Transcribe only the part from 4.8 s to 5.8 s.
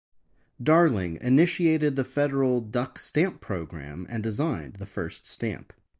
first stamp.